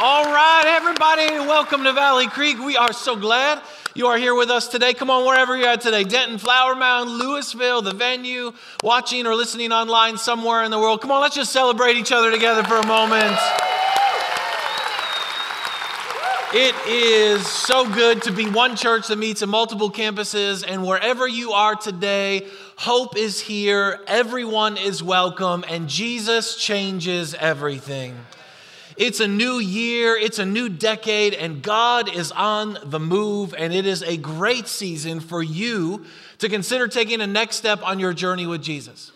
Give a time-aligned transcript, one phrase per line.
[0.00, 2.60] All right, everybody, welcome to Valley Creek.
[2.60, 3.60] We are so glad
[3.96, 4.94] you are here with us today.
[4.94, 8.52] Come on, wherever you're at today Denton, Flower Mound, Lewisville, the venue,
[8.84, 11.00] watching or listening online somewhere in the world.
[11.00, 13.36] Come on, let's just celebrate each other together for a moment.
[16.54, 21.26] It is so good to be one church that meets in multiple campuses, and wherever
[21.26, 22.46] you are today,
[22.76, 28.14] hope is here, everyone is welcome, and Jesus changes everything.
[28.98, 33.72] It's a new year, it's a new decade, and God is on the move, and
[33.72, 36.04] it is a great season for you
[36.38, 39.12] to consider taking a next step on your journey with Jesus.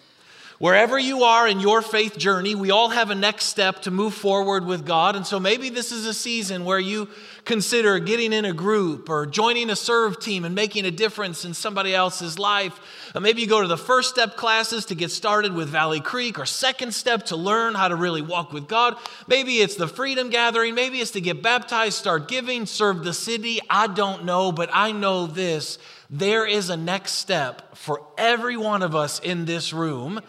[0.63, 4.15] Wherever you are in your faith journey, we all have a next step to move
[4.15, 5.17] forward with God.
[5.17, 7.09] And so maybe this is a season where you
[7.45, 11.53] consider getting in a group or joining a serve team and making a difference in
[11.53, 12.79] somebody else's life.
[13.13, 16.39] Or maybe you go to the first step classes to get started with Valley Creek,
[16.39, 18.97] or second step to learn how to really walk with God.
[19.27, 20.77] Maybe it's the freedom gathering.
[20.77, 23.59] Maybe it's to get baptized, start giving, serve the city.
[23.69, 25.79] I don't know, but I know this.
[26.09, 30.21] There is a next step for every one of us in this room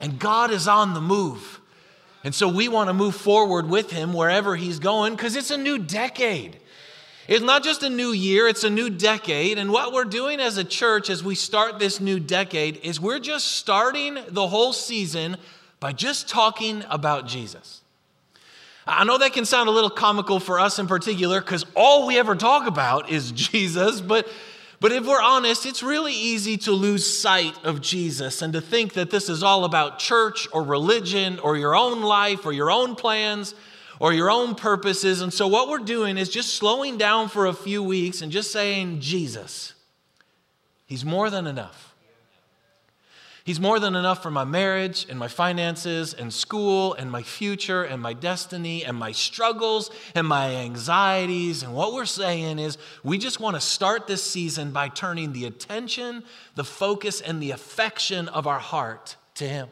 [0.00, 1.60] and God is on the move.
[2.24, 5.56] And so we want to move forward with him wherever he's going because it's a
[5.56, 6.58] new decade.
[7.28, 9.58] It's not just a new year, it's a new decade.
[9.58, 13.18] And what we're doing as a church as we start this new decade is we're
[13.18, 15.36] just starting the whole season
[15.78, 17.82] by just talking about Jesus.
[18.86, 22.18] I know that can sound a little comical for us in particular because all we
[22.18, 24.26] ever talk about is Jesus, but
[24.80, 28.92] but if we're honest, it's really easy to lose sight of Jesus and to think
[28.94, 32.94] that this is all about church or religion or your own life or your own
[32.94, 33.54] plans
[33.98, 35.20] or your own purposes.
[35.20, 38.52] And so, what we're doing is just slowing down for a few weeks and just
[38.52, 39.74] saying, Jesus,
[40.86, 41.87] He's more than enough.
[43.48, 47.82] He's more than enough for my marriage and my finances and school and my future
[47.82, 51.62] and my destiny and my struggles and my anxieties.
[51.62, 55.46] And what we're saying is, we just want to start this season by turning the
[55.46, 56.24] attention,
[56.56, 59.68] the focus, and the affection of our heart to Him.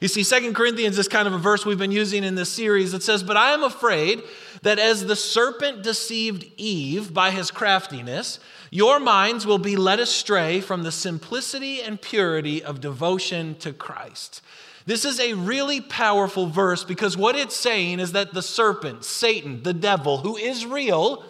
[0.00, 2.92] You see, Second Corinthians is kind of a verse we've been using in this series.
[2.92, 4.22] It says, But I am afraid
[4.62, 10.60] that as the serpent deceived Eve by his craftiness, your minds will be led astray
[10.60, 14.42] from the simplicity and purity of devotion to Christ.
[14.86, 19.62] This is a really powerful verse because what it's saying is that the serpent, Satan,
[19.62, 21.24] the devil, who is real,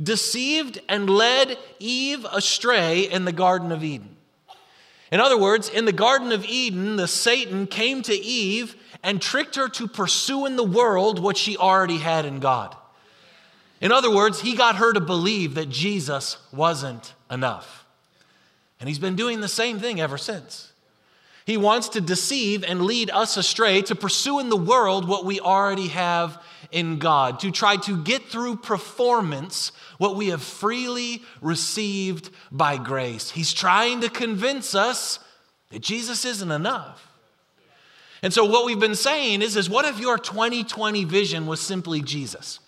[0.00, 4.16] deceived and led Eve astray in the Garden of Eden.
[5.10, 9.56] In other words, in the Garden of Eden, the Satan came to Eve and tricked
[9.56, 12.76] her to pursue in the world what she already had in God.
[13.84, 17.84] In other words, he got her to believe that Jesus wasn't enough.
[18.80, 20.72] And he's been doing the same thing ever since.
[21.44, 25.38] He wants to deceive and lead us astray to pursue in the world what we
[25.38, 32.30] already have in God, to try to get through performance what we have freely received
[32.50, 33.32] by grace.
[33.32, 35.18] He's trying to convince us
[35.68, 37.06] that Jesus isn't enough.
[38.22, 42.00] And so, what we've been saying is, is what if your 2020 vision was simply
[42.00, 42.60] Jesus?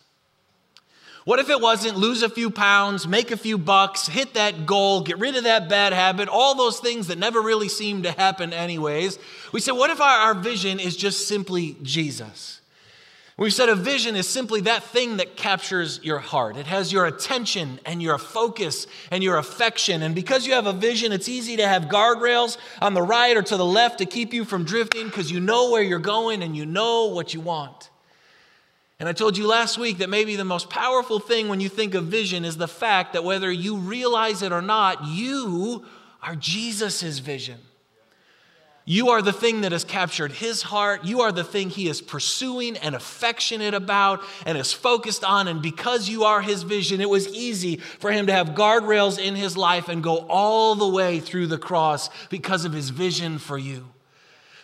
[1.27, 5.01] What if it wasn't lose a few pounds, make a few bucks, hit that goal,
[5.01, 8.53] get rid of that bad habit, all those things that never really seem to happen,
[8.53, 9.19] anyways?
[9.51, 12.61] We said, what if our, our vision is just simply Jesus?
[13.37, 16.57] We said a vision is simply that thing that captures your heart.
[16.57, 20.03] It has your attention and your focus and your affection.
[20.03, 23.43] And because you have a vision, it's easy to have guardrails on the right or
[23.43, 26.57] to the left to keep you from drifting because you know where you're going and
[26.57, 27.91] you know what you want.
[28.99, 31.95] And I told you last week that maybe the most powerful thing when you think
[31.95, 35.85] of vision is the fact that whether you realize it or not, you
[36.23, 37.59] are Jesus' vision.
[38.89, 41.05] You are the thing that has captured his heart.
[41.05, 45.49] You are the thing he is pursuing and affectionate about and is focused on.
[45.49, 49.35] And because you are his vision, it was easy for him to have guardrails in
[49.35, 53.59] his life and go all the way through the cross because of his vision for
[53.59, 53.89] you.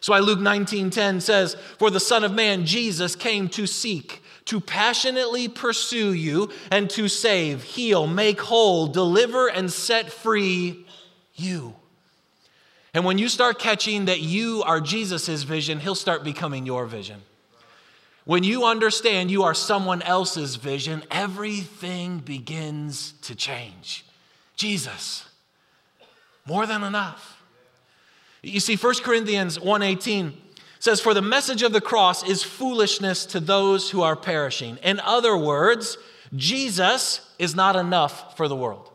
[0.00, 4.60] So why Luke 19:10 says, "For the Son of Man Jesus came to seek to
[4.60, 10.86] passionately pursue you and to save, heal, make whole, deliver, and set free
[11.34, 11.74] you.
[12.94, 17.22] And when you start catching that you are Jesus' vision, he'll start becoming your vision.
[18.24, 24.04] When you understand you are someone else's vision, everything begins to change.
[24.54, 25.24] Jesus,
[26.46, 27.42] more than enough.
[28.42, 30.34] You see, 1 Corinthians 1:18
[30.82, 34.78] says, For the message of the cross is foolishness to those who are perishing.
[34.82, 35.96] In other words,
[36.34, 38.90] Jesus is not enough for the world.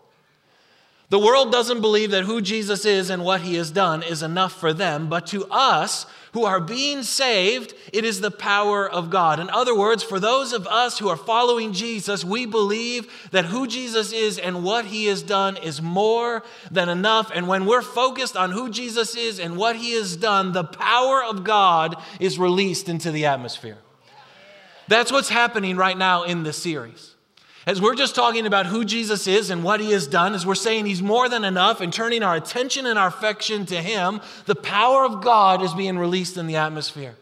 [1.07, 4.51] The world doesn't believe that who Jesus is and what he has done is enough
[4.51, 6.06] for them, but to us
[6.38, 9.39] who are being saved, it is the power of God.
[9.39, 13.66] In other words, for those of us who are following Jesus, we believe that who
[13.66, 17.31] Jesus is and what he has done is more than enough.
[17.34, 21.24] And when we're focused on who Jesus is and what he has done, the power
[21.24, 23.80] of God is released into the atmosphere.
[24.88, 27.16] That's what's happening right now in this series.
[27.68, 30.56] As we're just talking about who Jesus is and what he has done, as we're
[30.56, 34.56] saying he's more than enough and turning our attention and our affection to him, the
[34.56, 37.14] power of God is being released in the atmosphere.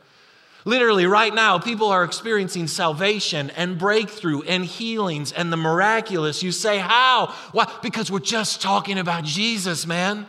[0.63, 6.43] Literally, right now, people are experiencing salvation and breakthrough and healings and the miraculous.
[6.43, 7.33] You say, How?
[7.51, 7.67] Why?
[7.81, 10.27] Because we're just talking about Jesus, man.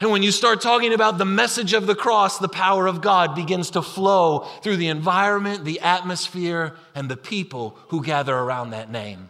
[0.00, 3.34] And when you start talking about the message of the cross, the power of God
[3.34, 8.92] begins to flow through the environment, the atmosphere, and the people who gather around that
[8.92, 9.28] name.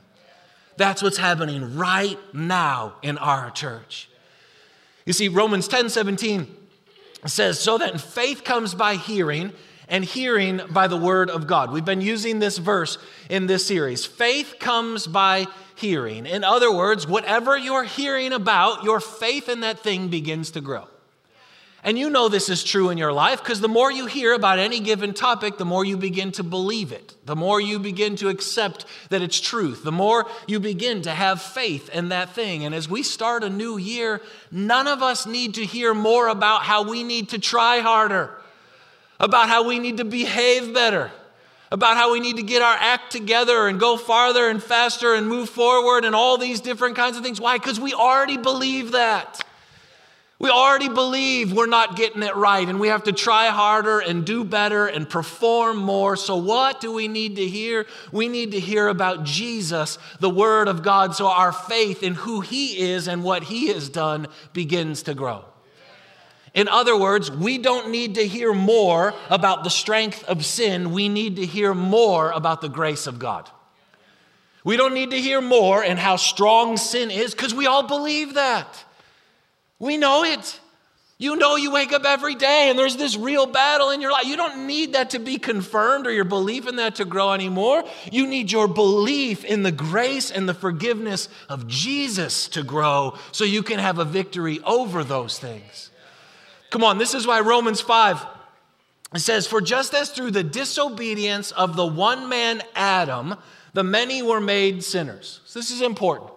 [0.76, 4.10] That's what's happening right now in our church.
[5.06, 6.46] You see, Romans 10 17
[7.26, 9.52] says, So that faith comes by hearing,
[9.88, 11.72] and hearing by the word of God.
[11.72, 12.98] We've been using this verse
[13.30, 14.04] in this series.
[14.04, 15.46] Faith comes by
[15.78, 16.26] hearing.
[16.26, 20.88] In other words, whatever you're hearing about, your faith in that thing begins to grow.
[21.84, 24.58] And you know this is true in your life because the more you hear about
[24.58, 27.14] any given topic, the more you begin to believe it.
[27.24, 29.84] The more you begin to accept that it's truth.
[29.84, 32.64] The more you begin to have faith in that thing.
[32.64, 34.20] And as we start a new year,
[34.50, 38.36] none of us need to hear more about how we need to try harder,
[39.20, 41.12] about how we need to behave better,
[41.70, 45.28] about how we need to get our act together and go farther and faster and
[45.28, 47.40] move forward and all these different kinds of things.
[47.40, 47.58] Why?
[47.58, 49.44] Because we already believe that.
[50.40, 54.24] We already believe we're not getting it right and we have to try harder and
[54.24, 56.14] do better and perform more.
[56.14, 57.86] So, what do we need to hear?
[58.12, 62.40] We need to hear about Jesus, the Word of God, so our faith in who
[62.40, 65.44] He is and what He has done begins to grow.
[66.54, 70.92] In other words, we don't need to hear more about the strength of sin.
[70.92, 73.48] We need to hear more about the grace of God.
[74.64, 78.34] We don't need to hear more and how strong sin is because we all believe
[78.34, 78.84] that.
[79.78, 80.60] We know it.
[81.20, 84.26] You know, you wake up every day and there's this real battle in your life.
[84.26, 87.82] You don't need that to be confirmed or your belief in that to grow anymore.
[88.12, 93.44] You need your belief in the grace and the forgiveness of Jesus to grow so
[93.44, 95.90] you can have a victory over those things.
[96.70, 98.26] Come on, this is why Romans 5
[99.14, 103.36] it says, For just as through the disobedience of the one man Adam,
[103.72, 105.40] the many were made sinners.
[105.46, 106.30] So this is important.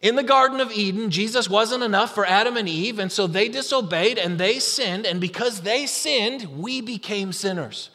[0.00, 3.50] In the Garden of Eden, Jesus wasn't enough for Adam and Eve, and so they
[3.50, 7.90] disobeyed and they sinned, and because they sinned, we became sinners.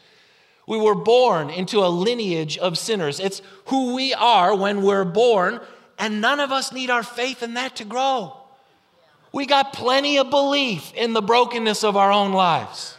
[0.67, 3.19] We were born into a lineage of sinners.
[3.19, 5.59] It's who we are when we're born,
[5.97, 8.37] and none of us need our faith in that to grow.
[9.35, 12.97] We got plenty of belief in the brokenness of our own lives.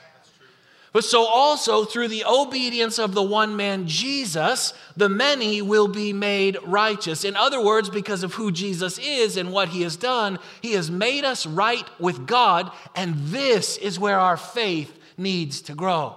[0.92, 6.12] But so also through the obedience of the one man Jesus, the many will be
[6.12, 7.24] made righteous.
[7.24, 10.90] In other words, because of who Jesus is and what he has done, he has
[10.90, 16.16] made us right with God, and this is where our faith needs to grow.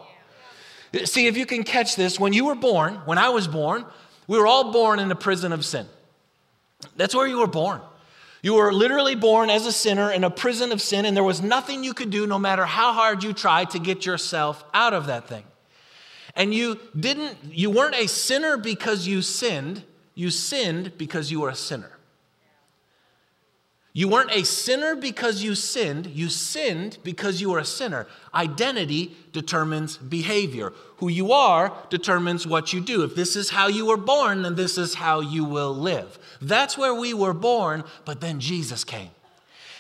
[1.06, 3.86] See, if you can catch this, when you were born, when I was born,
[4.27, 5.86] we were all born in a prison of sin.
[6.98, 7.80] That's where you were born.
[8.42, 11.42] You were literally born as a sinner in a prison of sin, and there was
[11.42, 15.08] nothing you could do, no matter how hard you tried, to get yourself out of
[15.08, 15.44] that thing.
[16.36, 19.84] And you didn't, you weren't a sinner because you sinned,
[20.16, 21.99] you sinned because you were a sinner.
[23.92, 28.06] You weren't a sinner because you sinned, you sinned because you were a sinner.
[28.34, 30.74] Identity determines behavior.
[30.98, 33.04] Who you are determines what you do.
[33.04, 36.19] If this is how you were born, then this is how you will live.
[36.40, 39.10] That's where we were born, but then Jesus came.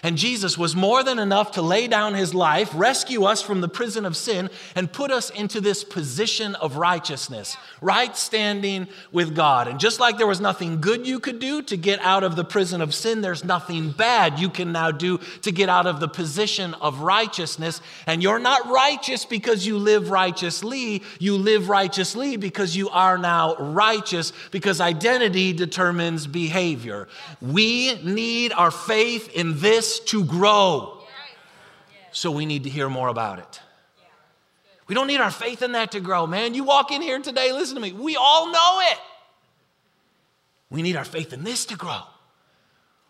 [0.01, 3.67] And Jesus was more than enough to lay down his life, rescue us from the
[3.67, 9.67] prison of sin, and put us into this position of righteousness, right standing with God.
[9.67, 12.45] And just like there was nothing good you could do to get out of the
[12.45, 16.07] prison of sin, there's nothing bad you can now do to get out of the
[16.07, 17.81] position of righteousness.
[18.07, 23.55] And you're not righteous because you live righteously, you live righteously because you are now
[23.57, 27.09] righteous, because identity determines behavior.
[27.41, 30.99] We need our faith in this to grow.
[32.11, 33.61] So we need to hear more about it.
[34.87, 36.55] We don't need our faith in that to grow, man.
[36.55, 37.93] You walk in here today, listen to me.
[37.93, 38.97] We all know it.
[40.71, 42.01] We need our faith in this to grow.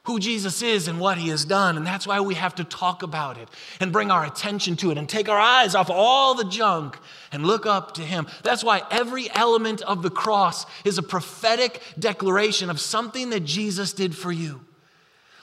[0.04, 1.78] Who Jesus is and what he has done.
[1.78, 3.48] And that's why we have to talk about it
[3.80, 6.98] and bring our attention to it and take our eyes off all the junk
[7.32, 8.28] and look up to him.
[8.44, 13.94] That's why every element of the cross is a prophetic declaration of something that Jesus
[13.94, 14.62] did for you.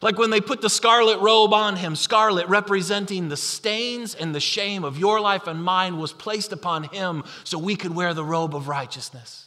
[0.02, 4.40] Like when they put the scarlet robe on him, scarlet representing the stains and the
[4.40, 8.24] shame of your life and mine was placed upon him so we could wear the
[8.24, 9.45] robe of righteousness.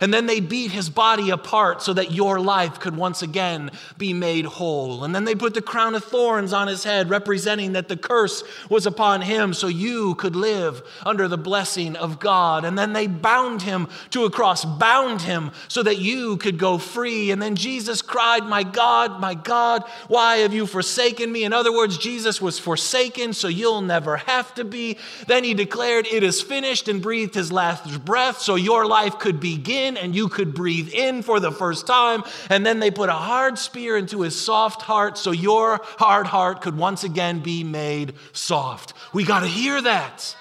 [0.00, 4.12] And then they beat his body apart so that your life could once again be
[4.12, 5.04] made whole.
[5.04, 8.42] And then they put the crown of thorns on his head, representing that the curse
[8.68, 12.64] was upon him so you could live under the blessing of God.
[12.64, 16.78] And then they bound him to a cross, bound him so that you could go
[16.78, 17.30] free.
[17.30, 21.44] And then Jesus cried, My God, my God, why have you forsaken me?
[21.44, 24.98] In other words, Jesus was forsaken so you'll never have to be.
[25.26, 29.40] Then he declared, It is finished, and breathed his last breath so your life could
[29.40, 32.24] begin in and you could breathe in for the first time.
[32.50, 36.60] And then they put a hard spear into his soft heart so your hard heart
[36.62, 38.94] could once again be made soft.
[39.12, 40.36] We got to hear that.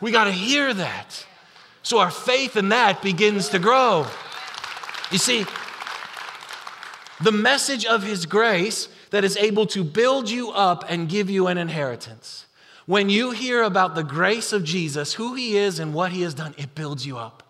[0.00, 1.26] We got to hear that.
[1.82, 4.06] So our faith in that begins to grow.
[5.10, 5.46] You see,
[7.20, 11.46] the message of his grace that is able to build you up and give you
[11.46, 12.46] an inheritance.
[12.86, 16.34] When you hear about the grace of Jesus, who he is and what he has
[16.34, 17.42] done, it builds you up.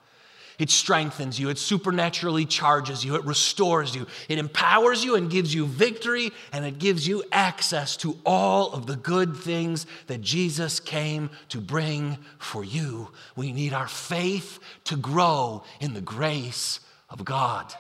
[0.58, 5.54] It strengthens you, it supernaturally charges you, it restores you, it empowers you and gives
[5.54, 10.80] you victory, and it gives you access to all of the good things that Jesus
[10.80, 13.08] came to bring for you.
[13.36, 17.72] We need our faith to grow in the grace of God.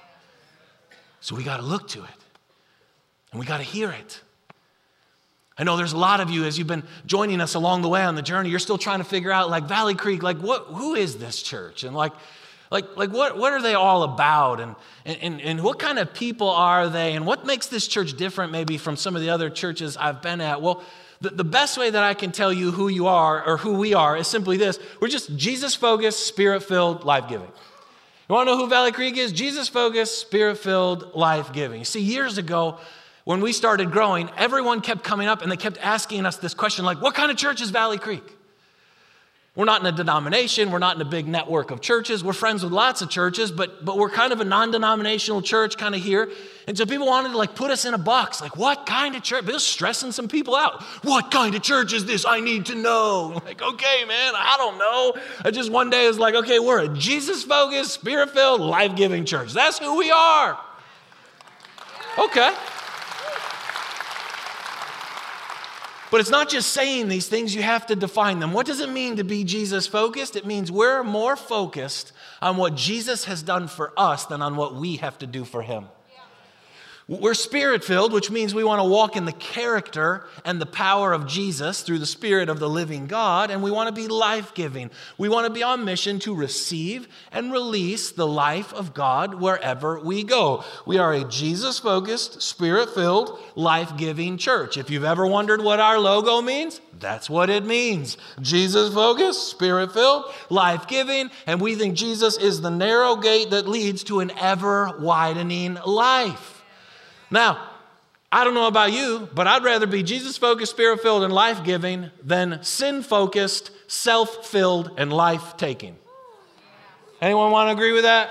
[1.20, 2.10] So we got to look to it
[3.30, 4.20] and we got to hear it.
[5.58, 8.02] I know there's a lot of you as you've been joining us along the way
[8.02, 10.94] on the journey, you're still trying to figure out, like, Valley Creek, like, what, who
[10.94, 11.82] is this church?
[11.82, 12.12] And, like,
[12.70, 14.60] like, like what, what are they all about?
[14.60, 17.14] And, and, and what kind of people are they?
[17.14, 20.40] And what makes this church different, maybe, from some of the other churches I've been
[20.40, 20.60] at?
[20.60, 20.82] Well,
[21.20, 23.94] the, the best way that I can tell you who you are or who we
[23.94, 27.48] are is simply this we're just Jesus focused, spirit filled, life giving.
[28.28, 29.32] You want to know who Valley Creek is?
[29.32, 31.84] Jesus focused, spirit filled, life giving.
[31.84, 32.78] See, years ago,
[33.24, 36.84] when we started growing, everyone kept coming up and they kept asking us this question
[36.84, 38.24] like, what kind of church is Valley Creek?
[39.56, 40.70] We're not in a denomination.
[40.70, 42.22] We're not in a big network of churches.
[42.22, 45.78] We're friends with lots of churches, but, but we're kind of a non denominational church
[45.78, 46.30] kind of here.
[46.66, 48.42] And so people wanted to like put us in a box.
[48.42, 49.46] Like, what kind of church?
[49.46, 50.82] They're stressing some people out.
[51.02, 52.26] What kind of church is this?
[52.26, 53.40] I need to know.
[53.46, 55.14] Like, okay, man, I don't know.
[55.44, 59.24] I just one day was like, okay, we're a Jesus focused, spirit filled, life giving
[59.24, 59.52] church.
[59.52, 60.58] That's who we are.
[62.18, 62.52] Okay.
[66.10, 68.52] But it's not just saying these things, you have to define them.
[68.52, 70.36] What does it mean to be Jesus focused?
[70.36, 74.74] It means we're more focused on what Jesus has done for us than on what
[74.74, 75.88] we have to do for him.
[77.08, 81.12] We're spirit filled, which means we want to walk in the character and the power
[81.12, 84.54] of Jesus through the Spirit of the living God, and we want to be life
[84.54, 84.90] giving.
[85.16, 90.00] We want to be on mission to receive and release the life of God wherever
[90.00, 90.64] we go.
[90.84, 94.76] We are a Jesus focused, spirit filled, life giving church.
[94.76, 98.16] If you've ever wondered what our logo means, that's what it means.
[98.40, 103.68] Jesus focused, spirit filled, life giving, and we think Jesus is the narrow gate that
[103.68, 106.55] leads to an ever widening life.
[107.30, 107.70] Now,
[108.30, 111.64] I don't know about you, but I'd rather be Jesus focused, spirit filled, and life
[111.64, 115.96] giving than sin focused, self filled, and life taking.
[117.20, 118.30] Anyone want to agree with that?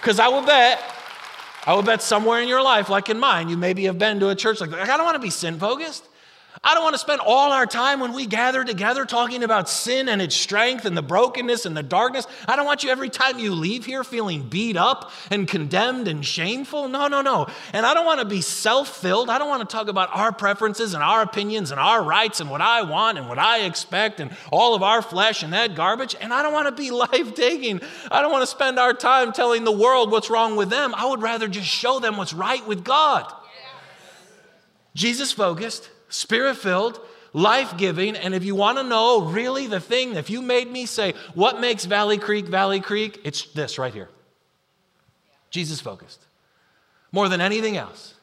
[0.00, 0.80] Because I will bet,
[1.66, 4.28] I will bet somewhere in your life, like in mine, you maybe have been to
[4.28, 4.72] a church like.
[4.72, 6.04] I don't want to be sin focused.
[6.62, 10.08] I don't want to spend all our time when we gather together talking about sin
[10.08, 12.26] and its strength and the brokenness and the darkness.
[12.46, 16.24] I don't want you every time you leave here feeling beat up and condemned and
[16.24, 16.88] shameful.
[16.88, 17.46] No, no, no.
[17.72, 19.30] And I don't want to be self filled.
[19.30, 22.50] I don't want to talk about our preferences and our opinions and our rights and
[22.50, 26.14] what I want and what I expect and all of our flesh and that garbage.
[26.20, 27.80] And I don't want to be life taking.
[28.10, 30.94] I don't want to spend our time telling the world what's wrong with them.
[30.94, 33.32] I would rather just show them what's right with God.
[34.94, 37.00] Jesus focused spirit filled,
[37.32, 38.16] life giving.
[38.16, 41.60] And if you want to know really the thing, if you made me say, what
[41.60, 43.20] makes Valley Creek Valley Creek?
[43.24, 44.08] It's this right here
[45.50, 46.24] Jesus focused.
[47.10, 48.14] More than anything else,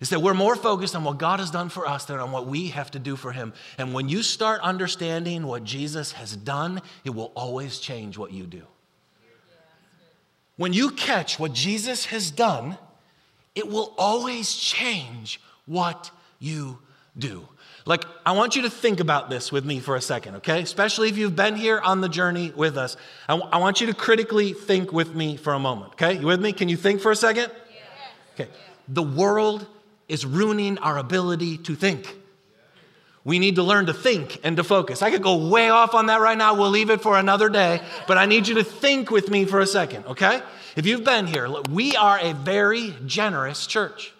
[0.00, 2.46] is that we're more focused on what God has done for us than on what
[2.46, 3.52] we have to do for Him.
[3.76, 8.44] And when you start understanding what Jesus has done, it will always change what you
[8.44, 8.62] do.
[10.56, 12.78] When you catch what Jesus has done,
[13.54, 16.89] it will always change what you do.
[17.86, 20.62] Like, I want you to think about this with me for a second, okay?
[20.62, 22.96] Especially if you've been here on the journey with us.
[23.26, 26.18] I, w- I want you to critically think with me for a moment, okay?
[26.18, 26.52] You with me?
[26.52, 27.50] Can you think for a second?
[28.34, 28.50] Okay.
[28.86, 29.66] The world
[30.08, 32.16] is ruining our ability to think.
[33.24, 35.02] We need to learn to think and to focus.
[35.02, 36.54] I could go way off on that right now.
[36.54, 39.60] We'll leave it for another day, but I need you to think with me for
[39.60, 40.42] a second, okay?
[40.76, 44.12] If you've been here, we are a very generous church.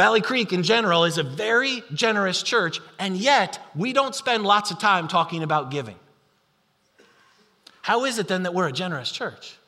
[0.00, 4.70] Valley Creek in general is a very generous church, and yet we don't spend lots
[4.70, 5.96] of time talking about giving.
[7.82, 9.58] How is it then that we're a generous church?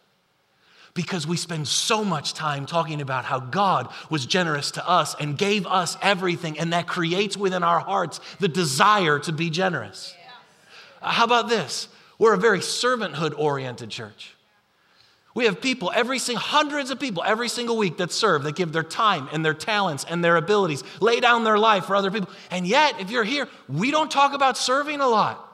[0.95, 5.37] Because we spend so much time talking about how God was generous to us and
[5.37, 10.15] gave us everything, and that creates within our hearts the desire to be generous.
[11.03, 11.89] How about this?
[12.19, 14.35] We're a very servanthood oriented church.
[15.35, 18.83] We have people, every hundreds of people every single week that serve, that give their
[18.83, 22.29] time and their talents and their abilities, lay down their life for other people.
[22.51, 25.49] And yet, if you're here, we don't talk about serving a lot.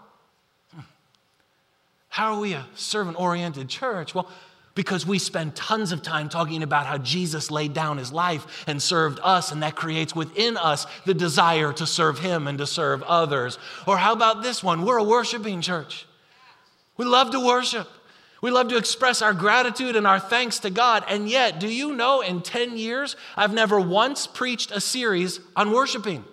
[2.09, 4.15] How are we a servant oriented church?
[4.15, 4.29] Well,
[4.75, 8.81] because we spend tons of time talking about how Jesus laid down his life and
[8.81, 13.03] served us, and that creates within us the desire to serve him and to serve
[13.03, 13.59] others.
[13.87, 14.85] Or how about this one?
[14.85, 16.07] We're a worshiping church.
[16.97, 17.89] We love to worship.
[18.41, 21.05] We love to express our gratitude and our thanks to God.
[21.09, 25.73] And yet, do you know in 10 years, I've never once preached a series on
[25.73, 26.25] worshiping?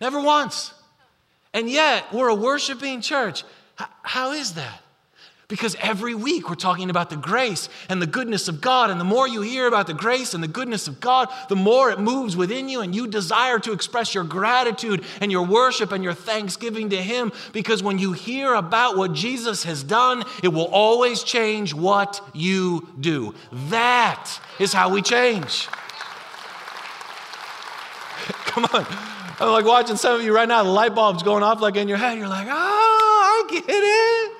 [0.00, 0.72] Never once.
[1.52, 3.42] And yet, we're a worshiping church.
[4.02, 4.83] How is that?
[5.54, 8.90] Because every week we're talking about the grace and the goodness of God.
[8.90, 11.92] And the more you hear about the grace and the goodness of God, the more
[11.92, 16.02] it moves within you, and you desire to express your gratitude and your worship and
[16.02, 17.30] your thanksgiving to Him.
[17.52, 22.88] Because when you hear about what Jesus has done, it will always change what you
[22.98, 23.32] do.
[23.70, 25.68] That is how we change.
[28.46, 28.84] Come on.
[29.38, 31.86] I'm like watching some of you right now, the light bulb's going off like in
[31.86, 32.18] your head.
[32.18, 34.33] You're like, oh, I get it.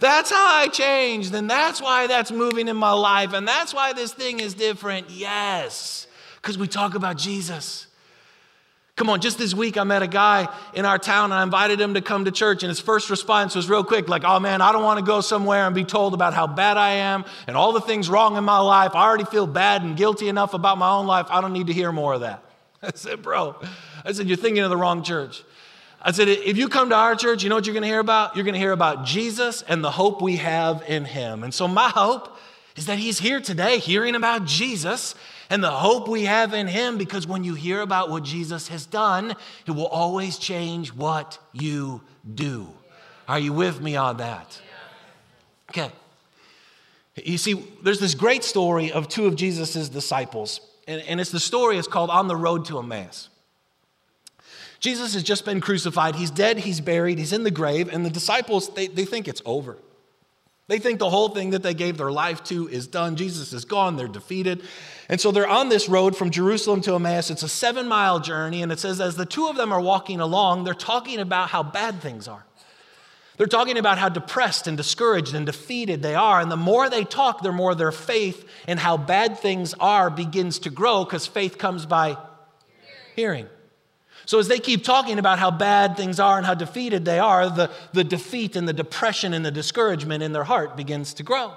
[0.00, 3.92] That's how I changed, and that's why that's moving in my life, and that's why
[3.92, 5.10] this thing is different.
[5.10, 7.86] Yes, because we talk about Jesus.
[8.96, 11.80] Come on, just this week I met a guy in our town and I invited
[11.80, 12.62] him to come to church.
[12.62, 15.22] And his first response was real quick, like, oh man, I don't want to go
[15.22, 18.44] somewhere and be told about how bad I am and all the things wrong in
[18.44, 18.94] my life.
[18.94, 21.28] I already feel bad and guilty enough about my own life.
[21.30, 22.44] I don't need to hear more of that.
[22.82, 23.56] I said, bro,
[24.04, 25.44] I said, you're thinking of the wrong church.
[26.02, 27.98] I said, if you come to our church, you know what you're going to hear
[27.98, 28.34] about?
[28.34, 31.44] You're going to hear about Jesus and the hope we have in him.
[31.44, 32.38] And so, my hope
[32.76, 35.14] is that he's here today hearing about Jesus
[35.50, 38.86] and the hope we have in him because when you hear about what Jesus has
[38.86, 39.34] done,
[39.66, 42.00] it will always change what you
[42.34, 42.68] do.
[43.28, 44.60] Are you with me on that?
[45.70, 45.90] Okay.
[47.16, 51.40] You see, there's this great story of two of Jesus' disciples, and, and it's the
[51.40, 53.28] story, it's called On the Road to Emmaus.
[54.80, 56.16] Jesus has just been crucified.
[56.16, 59.42] He's dead, he's buried, he's in the grave, and the disciples, they, they think it's
[59.44, 59.76] over.
[60.68, 63.16] They think the whole thing that they gave their life to is done.
[63.16, 64.62] Jesus is gone, they're defeated.
[65.08, 67.30] And so they're on this road from Jerusalem to Emmaus.
[67.30, 70.20] It's a seven mile journey, and it says, as the two of them are walking
[70.20, 72.46] along, they're talking about how bad things are.
[73.36, 76.40] They're talking about how depressed and discouraged and defeated they are.
[76.40, 80.58] And the more they talk, the more their faith in how bad things are begins
[80.60, 82.18] to grow because faith comes by
[83.16, 83.46] hearing.
[84.30, 87.50] So, as they keep talking about how bad things are and how defeated they are,
[87.50, 91.54] the, the defeat and the depression and the discouragement in their heart begins to grow.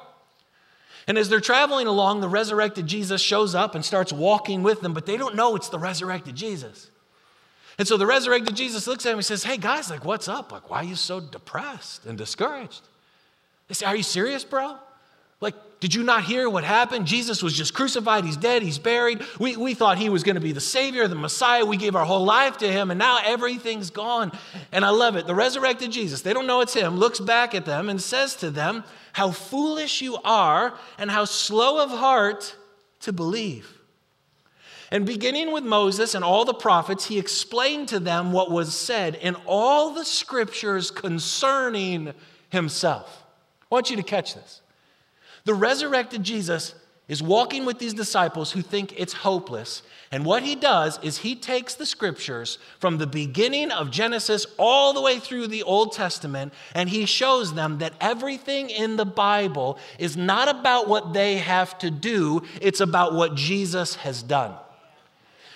[1.06, 4.96] And as they're traveling along, the resurrected Jesus shows up and starts walking with them,
[4.96, 6.90] but they don't know it's the resurrected Jesus.
[7.78, 10.52] And so the resurrected Jesus looks at him and says, Hey guys, like, what's up?
[10.52, 12.82] Like, why are you so depressed and discouraged?
[13.68, 14.80] They say, Are you serious, bro?
[15.43, 17.06] Like, did you not hear what happened?
[17.06, 18.23] Jesus was just crucified.
[18.23, 18.62] He's dead.
[18.63, 19.21] He's buried.
[19.38, 21.65] We, we thought he was going to be the Savior, the Messiah.
[21.65, 24.32] We gave our whole life to him, and now everything's gone.
[24.71, 25.27] And I love it.
[25.27, 28.51] The resurrected Jesus, they don't know it's him, looks back at them and says to
[28.51, 32.56] them, How foolish you are, and how slow of heart
[33.01, 33.69] to believe.
[34.91, 39.15] And beginning with Moses and all the prophets, he explained to them what was said
[39.15, 42.13] in all the scriptures concerning
[42.47, 43.25] himself.
[43.63, 44.62] I want you to catch this.
[45.45, 46.75] The resurrected Jesus
[47.08, 49.84] is walking with these disciples who think it's hopeless.
[50.12, 54.93] And what he does is he takes the scriptures from the beginning of Genesis all
[54.93, 59.77] the way through the Old Testament and he shows them that everything in the Bible
[59.99, 64.53] is not about what they have to do, it's about what Jesus has done.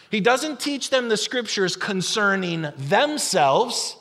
[0.10, 3.97] He doesn't teach them the scriptures concerning themselves.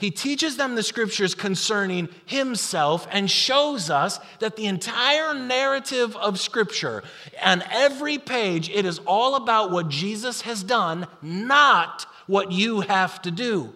[0.00, 6.40] He teaches them the scriptures concerning himself and shows us that the entire narrative of
[6.40, 7.04] scripture,
[7.44, 13.20] on every page, it is all about what Jesus has done, not what you have
[13.22, 13.74] to do.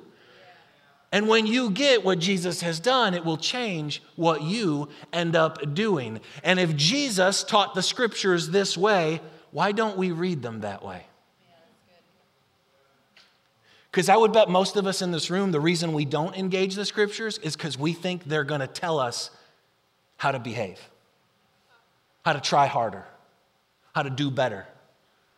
[1.12, 5.74] And when you get what Jesus has done, it will change what you end up
[5.74, 6.20] doing.
[6.42, 11.04] And if Jesus taught the scriptures this way, why don't we read them that way?
[13.94, 16.74] Because I would bet most of us in this room, the reason we don't engage
[16.74, 19.30] the scriptures is because we think they're going to tell us
[20.16, 20.80] how to behave,
[22.24, 23.07] how to try harder,
[23.94, 24.66] how to do better,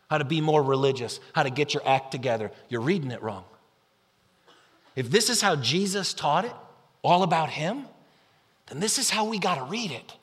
[0.09, 2.49] how to be more religious, how to get your act together.
[2.67, 3.43] You're reading it wrong.
[4.95, 6.55] If this is how Jesus taught it,
[7.03, 7.85] all about Him,
[8.71, 10.15] then this is how we got to read it.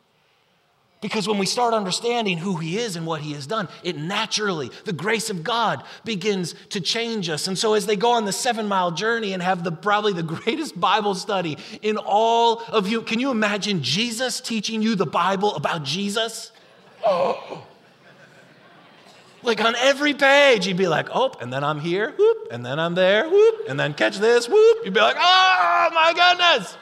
[1.04, 4.70] Because when we start understanding who He is and what He has done, it naturally,
[4.86, 7.46] the grace of God begins to change us.
[7.46, 10.22] And so, as they go on the seven mile journey and have the, probably the
[10.36, 15.54] greatest Bible study in all of you, can you imagine Jesus teaching you the Bible
[15.56, 16.52] about Jesus?
[17.04, 17.62] Oh.
[19.42, 22.80] Like on every page, you'd be like, oh, and then I'm here, whoop, and then
[22.80, 24.78] I'm there, whoop, and then catch this, whoop.
[24.86, 26.78] You'd be like, oh my goodness.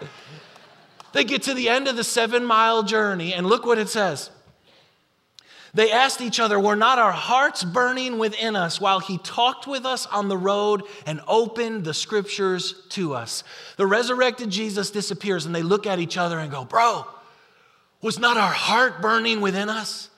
[1.12, 4.30] They get to the end of the seven mile journey, and look what it says.
[5.74, 9.86] They asked each other, Were not our hearts burning within us while he talked with
[9.86, 13.42] us on the road and opened the scriptures to us?
[13.76, 17.06] The resurrected Jesus disappears, and they look at each other and go, Bro,
[18.02, 20.10] was not our heart burning within us?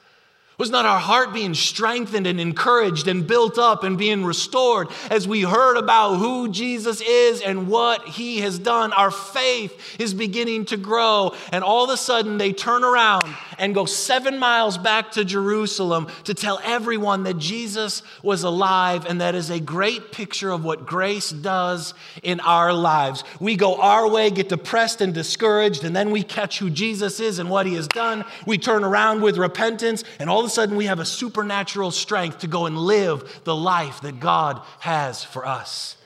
[0.56, 5.26] Was not our heart being strengthened and encouraged and built up and being restored as
[5.26, 8.92] we heard about who Jesus is and what he has done?
[8.92, 11.34] Our faith is beginning to grow.
[11.50, 13.24] And all of a sudden, they turn around
[13.58, 19.06] and go seven miles back to Jerusalem to tell everyone that Jesus was alive.
[19.06, 23.24] And that is a great picture of what grace does in our lives.
[23.40, 27.38] We go our way, get depressed and discouraged, and then we catch who Jesus is
[27.38, 28.24] and what he has done.
[28.46, 32.38] We turn around with repentance, and all of a sudden we have a supernatural strength
[32.38, 35.96] to go and live the life that God has for us.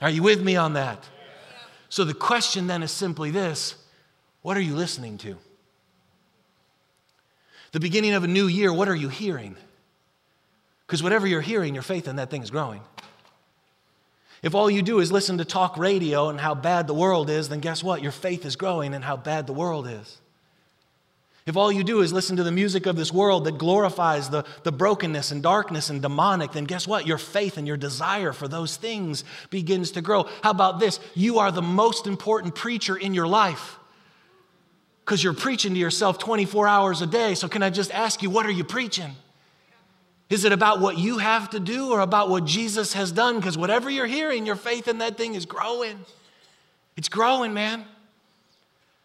[0.00, 1.08] Are you with me on that?
[1.88, 3.76] So the question then is simply this
[4.42, 5.36] what are you listening to?
[7.72, 9.56] The beginning of a new year, what are you hearing?
[10.86, 12.82] Because whatever you're hearing, your faith in that thing is growing.
[14.42, 17.48] If all you do is listen to talk radio and how bad the world is,
[17.48, 18.02] then guess what?
[18.02, 20.18] Your faith is growing in how bad the world is.
[21.46, 24.44] If all you do is listen to the music of this world that glorifies the,
[24.62, 27.06] the brokenness and darkness and demonic, then guess what?
[27.06, 30.28] Your faith and your desire for those things begins to grow.
[30.42, 31.00] How about this?
[31.14, 33.78] You are the most important preacher in your life
[35.04, 37.34] because you're preaching to yourself 24 hours a day.
[37.34, 39.16] So, can I just ask you, what are you preaching?
[40.30, 43.36] Is it about what you have to do or about what Jesus has done?
[43.36, 45.98] Because whatever you're hearing, your faith in that thing is growing.
[46.96, 47.84] It's growing, man.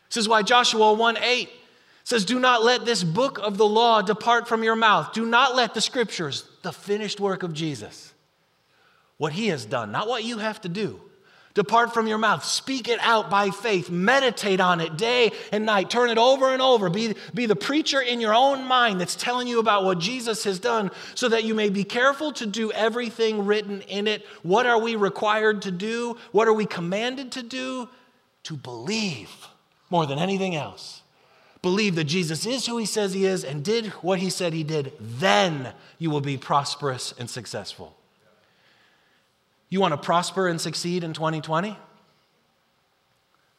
[0.10, 1.50] This is why Joshua 1 8
[2.04, 5.12] says, Do not let this book of the law depart from your mouth.
[5.12, 8.14] Do not let the scriptures, the finished work of Jesus,
[9.18, 11.02] what he has done, not what you have to do,
[11.58, 12.46] depart from your mouth.
[12.46, 13.90] Speak it out by faith.
[13.90, 15.90] Meditate on it day and night.
[15.90, 16.88] Turn it over and over.
[16.88, 20.60] Be, be the preacher in your own mind that's telling you about what Jesus has
[20.60, 24.24] done so that you may be careful to do everything written in it.
[24.44, 26.18] What are we required to do?
[26.32, 27.90] What are we commanded to do?
[28.44, 29.48] To believe
[29.90, 31.02] more than anything else
[31.64, 34.64] believe that Jesus is who he says he is and did what he said he
[34.64, 37.97] did, then you will be prosperous and successful.
[39.70, 41.78] You want to prosper and succeed in 2020?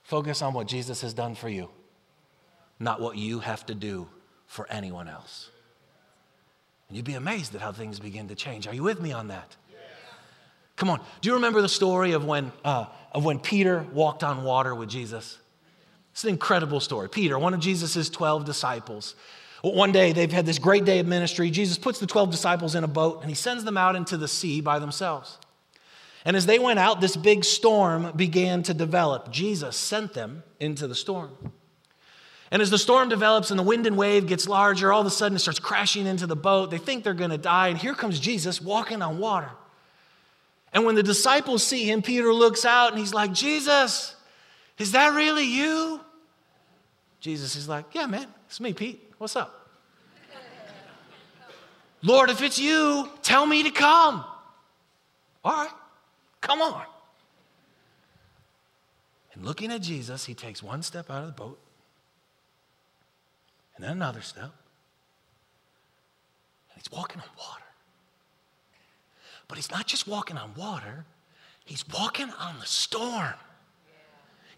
[0.03, 1.69] Focus on what Jesus has done for you,
[2.79, 4.09] not what you have to do
[4.47, 5.51] for anyone else.
[6.89, 8.67] And you'd be amazed at how things begin to change.
[8.67, 9.57] Are you with me on that?
[10.77, 11.01] Come on.
[11.21, 14.89] Do you remember the story of when, uh, of when Peter walked on water with
[14.89, 15.37] Jesus?
[16.13, 17.09] It's an incredible story.
[17.09, 19.15] Peter, one of Jesus' 12 disciples.
[19.63, 21.51] One day, they've had this great day of ministry.
[21.51, 24.29] Jesus puts the 12 disciples in a boat and he sends them out into the
[24.29, 25.37] sea by themselves.
[26.29, 29.31] And as they went out, this big storm began to develop.
[29.31, 31.31] Jesus sent them into the storm.
[32.51, 35.11] And as the storm develops and the wind and wave gets larger, all of a
[35.11, 36.71] sudden it starts crashing into the boat.
[36.71, 37.69] They think they're going to die.
[37.69, 39.49] And here comes Jesus walking on water.
[40.75, 44.15] And when the disciples see him, Peter looks out and he's like, Jesus,
[44.77, 45.99] is that really you?
[47.21, 49.15] Jesus is like, Yeah, man, it's me, Pete.
[49.17, 49.71] What's up?
[52.03, 54.27] Lord, if it's you, tell me to come.
[55.43, 55.71] All right,
[56.41, 56.85] come on.
[59.35, 61.61] And looking at Jesus, he takes one step out of the boat,
[63.77, 64.53] and then another step, and
[66.77, 67.63] he's walking on water.
[69.47, 71.05] But he's not just walking on water,
[71.65, 73.35] he's walking on the storm.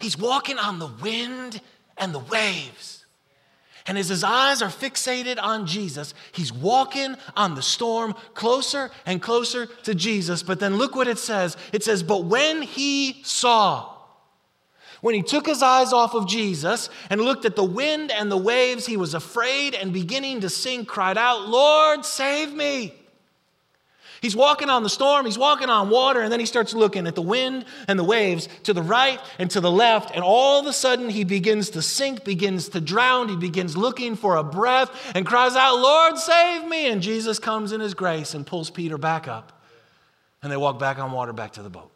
[0.01, 1.61] He's walking on the wind
[1.95, 3.00] and the waves.
[3.87, 9.21] And as his eyes are fixated on Jesus, he's walking on the storm closer and
[9.21, 10.43] closer to Jesus.
[10.43, 13.97] But then look what it says it says, But when he saw,
[15.01, 18.37] when he took his eyes off of Jesus and looked at the wind and the
[18.37, 23.00] waves, he was afraid and beginning to sink, cried out, Lord, save me.
[24.21, 27.15] He's walking on the storm, he's walking on water, and then he starts looking at
[27.15, 30.67] the wind and the waves to the right and to the left, and all of
[30.67, 34.91] a sudden he begins to sink, begins to drown, he begins looking for a breath
[35.15, 36.87] and cries out, Lord, save me!
[36.91, 39.59] And Jesus comes in his grace and pulls Peter back up,
[40.43, 41.91] and they walk back on water back to the boat.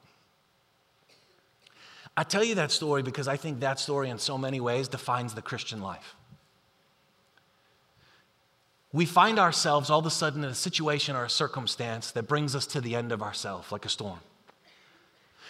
[2.18, 5.36] I tell you that story because I think that story, in so many ways, defines
[5.36, 6.16] the Christian life
[8.96, 12.56] we find ourselves all of a sudden in a situation or a circumstance that brings
[12.56, 14.20] us to the end of ourselves, like a storm.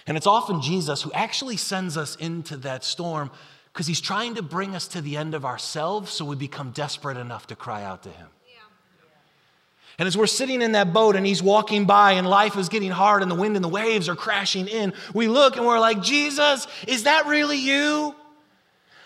[0.07, 3.29] And it's often Jesus who actually sends us into that storm
[3.71, 7.17] because he's trying to bring us to the end of ourselves so we become desperate
[7.17, 8.27] enough to cry out to him.
[9.99, 12.89] And as we're sitting in that boat and he's walking by and life is getting
[12.89, 16.01] hard and the wind and the waves are crashing in, we look and we're like,
[16.01, 18.15] Jesus, is that really you?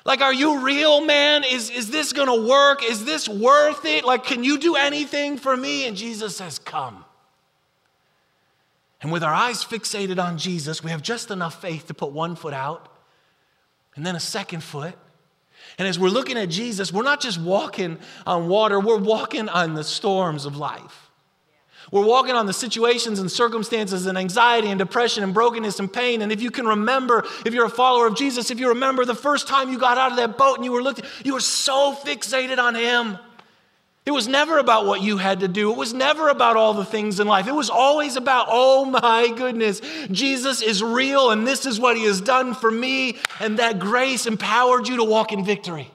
[0.06, 1.44] Like, are you real, man?
[1.44, 2.84] Is, is this gonna work?
[2.84, 4.06] Is this worth it?
[4.06, 5.86] Like, can you do anything for me?
[5.86, 7.06] And Jesus says, Come.
[9.02, 12.36] And with our eyes fixated on Jesus, we have just enough faith to put one
[12.36, 12.90] foot out
[13.96, 14.96] and then a second foot.
[15.78, 19.74] And as we're looking at Jesus, we're not just walking on water, we're walking on
[19.74, 21.09] the storms of life.
[21.92, 26.22] We're walking on the situations and circumstances and anxiety and depression and brokenness and pain.
[26.22, 29.16] And if you can remember, if you're a follower of Jesus, if you remember the
[29.16, 31.96] first time you got out of that boat and you were looking, you were so
[31.96, 33.18] fixated on Him.
[34.06, 35.72] It was never about what you had to do.
[35.72, 37.48] It was never about all the things in life.
[37.48, 42.06] It was always about, oh my goodness, Jesus is real and this is what He
[42.06, 43.18] has done for me.
[43.40, 45.92] And that grace empowered you to walk in victory.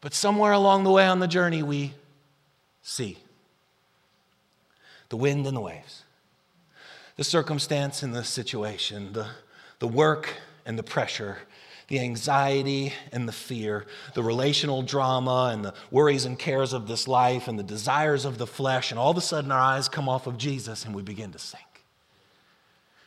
[0.00, 1.94] But somewhere along the way on the journey, we
[2.82, 3.18] see
[5.14, 6.02] the wind and the waves,
[7.14, 9.28] the circumstance and the situation, the,
[9.78, 11.38] the work and the pressure,
[11.86, 17.06] the anxiety and the fear, the relational drama and the worries and cares of this
[17.06, 18.90] life and the desires of the flesh.
[18.90, 21.38] And all of a sudden, our eyes come off of Jesus and we begin to
[21.38, 21.84] sink.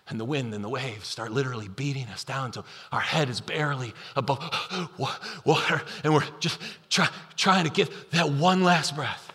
[0.07, 3.41] And the wind and the waves start literally beating us down until our head is
[3.41, 4.39] barely above
[5.43, 5.81] water.
[6.05, 9.33] And we're just try, trying to get that one last breath.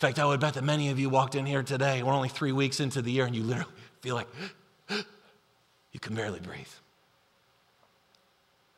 [0.00, 2.30] In fact, I would bet that many of you walked in here today, we're only
[2.30, 4.28] three weeks into the year, and you literally feel like
[4.88, 6.72] you can barely breathe.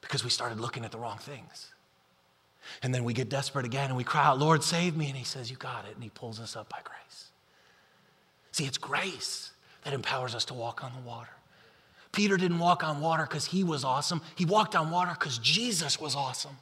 [0.01, 1.69] Because we started looking at the wrong things.
[2.83, 5.07] And then we get desperate again and we cry out, Lord, save me.
[5.07, 5.95] And He says, You got it.
[5.95, 7.31] And He pulls us up by grace.
[8.51, 9.53] See, it's grace
[9.85, 11.31] that empowers us to walk on the water.
[12.11, 16.01] Peter didn't walk on water because he was awesome, he walked on water because Jesus
[16.01, 16.57] was awesome.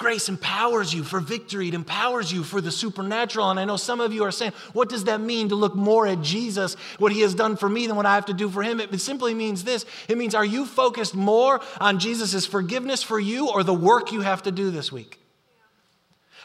[0.00, 3.50] Grace empowers you for victory, it empowers you for the supernatural.
[3.50, 6.06] And I know some of you are saying, what does that mean to look more
[6.06, 8.62] at Jesus, what he has done for me, than what I have to do for
[8.62, 8.80] him?
[8.80, 13.50] It simply means this it means, are you focused more on Jesus' forgiveness for you
[13.50, 15.19] or the work you have to do this week?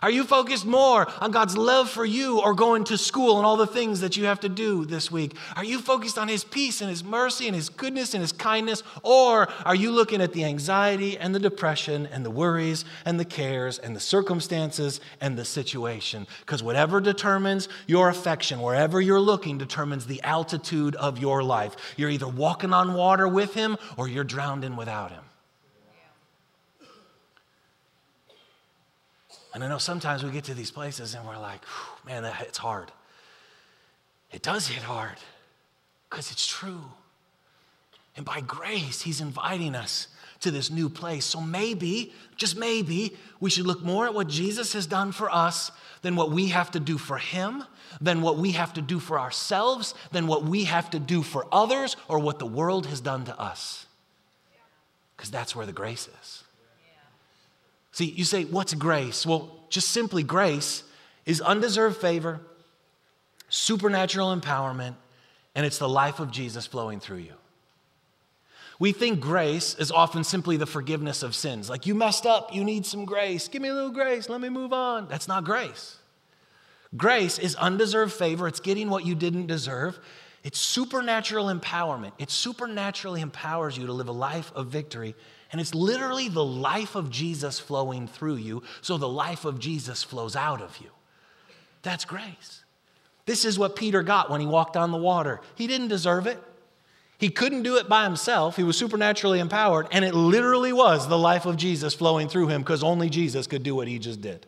[0.01, 3.58] Are you focused more on God's love for you or going to school and all
[3.58, 5.36] the things that you have to do this week?
[5.55, 8.84] Are you focused on His peace and His mercy and His goodness and His kindness?
[9.03, 13.25] Or are you looking at the anxiety and the depression and the worries and the
[13.25, 16.27] cares and the circumstances and the situation?
[16.41, 21.75] Because whatever determines your affection, wherever you're looking, determines the altitude of your life.
[21.95, 25.23] You're either walking on water with Him or you're drowning without Him.
[29.55, 31.61] And I know sometimes we get to these places and we're like,
[32.05, 32.91] man, it's hard.
[34.33, 35.15] It does hit hard
[36.09, 36.81] because it's true.
[38.17, 40.09] And by grace, He's inviting us
[40.41, 41.23] to this new place.
[41.23, 45.71] So maybe, just maybe, we should look more at what Jesus has done for us
[46.01, 47.63] than what we have to do for Him,
[48.01, 51.47] than what we have to do for ourselves, than what we have to do for
[51.49, 53.85] others, or what the world has done to us.
[55.15, 56.44] Because that's where the grace is.
[57.95, 59.25] See, you say, what's grace?
[59.25, 60.84] Well, just simply grace
[61.25, 62.41] is undeserved favor,
[63.47, 64.95] supernatural empowerment,
[65.55, 67.31] and it's the life of Jesus flowing through you.
[68.79, 71.69] We think grace is often simply the forgiveness of sins.
[71.69, 73.47] Like, you messed up, you need some grace.
[73.47, 75.08] Give me a little grace, let me move on.
[75.08, 75.95] That's not grace.
[76.97, 79.97] Grace is undeserved favor, it's getting what you didn't deserve.
[80.43, 82.12] It's supernatural empowerment.
[82.19, 85.15] It supernaturally empowers you to live a life of victory
[85.55, 90.03] and it's literally the life of Jesus flowing through you, so the life of Jesus
[90.03, 90.89] flows out of you.
[91.81, 92.65] That's grace.
[93.25, 95.39] This is what Peter got when he walked on the water.
[95.55, 96.43] He didn't deserve it.
[97.17, 98.57] He couldn't do it by himself.
[98.57, 102.61] He was supernaturally empowered, and it literally was the life of Jesus flowing through him
[102.61, 104.45] because only Jesus could do what he just did.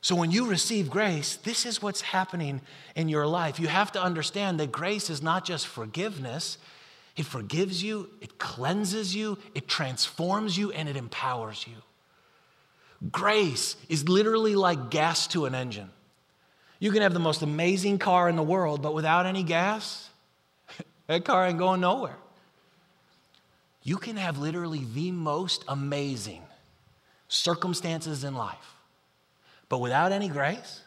[0.00, 2.60] So, when you receive grace, this is what's happening
[2.94, 3.58] in your life.
[3.58, 6.58] You have to understand that grace is not just forgiveness,
[7.16, 11.76] it forgives you, it cleanses you, it transforms you, and it empowers you.
[13.10, 15.90] Grace is literally like gas to an engine.
[16.78, 20.10] You can have the most amazing car in the world, but without any gas,
[21.06, 22.16] that car ain't going nowhere.
[23.82, 26.42] You can have literally the most amazing
[27.28, 28.74] circumstances in life,
[29.70, 30.82] but without any grace,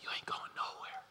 [0.00, 1.02] you ain't going nowhere.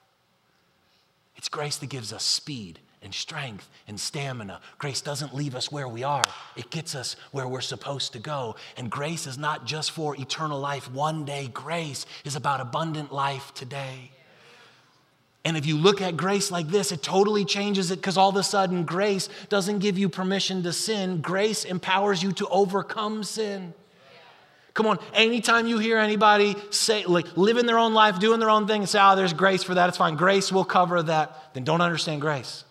[1.36, 4.60] It's grace that gives us speed and strength and stamina.
[4.78, 6.24] Grace doesn't leave us where we are,
[6.56, 8.56] it gets us where we're supposed to go.
[8.78, 13.54] And grace is not just for eternal life one day, grace is about abundant life
[13.54, 14.12] today.
[15.46, 18.36] And if you look at grace like this, it totally changes it because all of
[18.36, 21.22] a sudden, grace doesn't give you permission to sin.
[21.22, 23.74] Grace empowers you to overcome sin.
[24.74, 28.68] Come on, anytime you hear anybody say, like, living their own life, doing their own
[28.68, 30.16] thing, and say, oh, there's grace for that, it's fine.
[30.16, 32.64] Grace will cover that, then don't understand grace.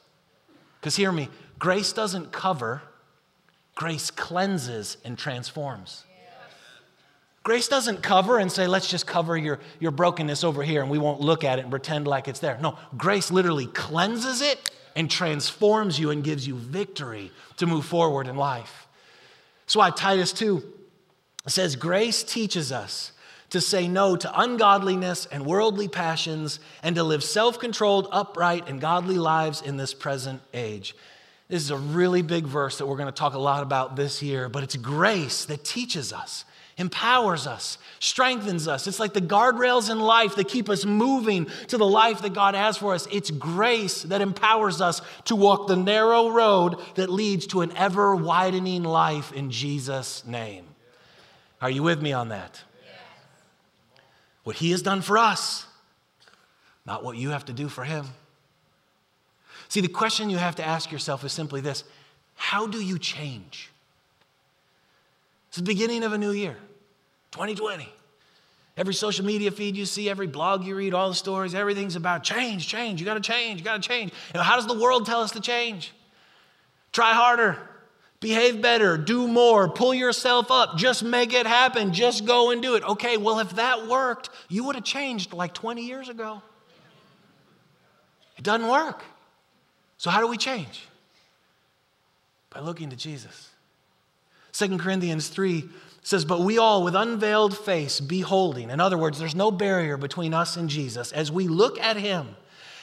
[0.81, 2.83] Because hear me, grace doesn't cover,
[3.75, 6.05] grace cleanses and transforms.
[7.43, 10.99] Grace doesn't cover and say, let's just cover your, your brokenness over here and we
[10.99, 12.59] won't look at it and pretend like it's there.
[12.61, 18.27] No, grace literally cleanses it and transforms you and gives you victory to move forward
[18.27, 18.87] in life.
[19.65, 20.63] That's why Titus 2
[21.47, 23.13] says, Grace teaches us
[23.51, 28.81] to say no to ungodliness and worldly passions and to live self controlled, upright, and
[28.81, 30.95] godly lives in this present age.
[31.49, 34.23] This is a really big verse that we're going to talk a lot about this
[34.23, 36.45] year, but it's grace that teaches us,
[36.77, 38.87] empowers us, strengthens us.
[38.87, 42.55] It's like the guardrails in life that keep us moving to the life that God
[42.55, 43.09] has for us.
[43.11, 48.15] It's grace that empowers us to walk the narrow road that leads to an ever
[48.15, 50.67] widening life in Jesus' name.
[51.63, 52.63] Are you with me on that?
[54.49, 55.67] What He has done for us,
[56.87, 58.07] not what you have to do for Him.
[59.69, 61.85] See, the question you have to ask yourself is simply this
[62.35, 63.71] How do you change?
[65.49, 66.57] It's the beginning of a new year,
[67.33, 67.93] 2020.
[68.79, 72.23] Every social media feed you see, every blog you read, all the stories, everything's about
[72.23, 73.01] change, change.
[73.01, 74.15] You got to change, you got to change.
[74.33, 75.93] And how does the world tell us to change?
[76.93, 77.59] Try harder,
[78.21, 82.75] Behave better, do more, pull yourself up, just make it happen, just go and do
[82.75, 82.83] it.
[82.83, 86.43] Okay, well, if that worked, you would have changed like 20 years ago.
[88.37, 89.05] It doesn't work.
[89.99, 90.89] So, how do we change?
[92.51, 93.51] By looking to Jesus.
[94.53, 95.69] 2 Corinthians 3
[96.03, 98.71] says, But we all, with unveiled face, beholding.
[98.71, 101.13] In other words, there's no barrier between us and Jesus.
[101.13, 102.37] As we look at him,